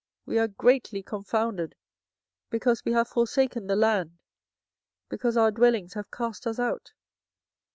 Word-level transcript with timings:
we 0.25 0.39
are 0.39 0.47
greatly 0.47 1.03
confounded, 1.03 1.75
because 2.49 2.83
we 2.83 2.91
have 2.91 3.07
forsaken 3.07 3.67
the 3.67 3.75
land, 3.75 4.17
because 5.09 5.37
our 5.37 5.51
dwellings 5.51 5.93
have 5.93 6.09
cast 6.09 6.47
us 6.47 6.57
out. 6.57 6.93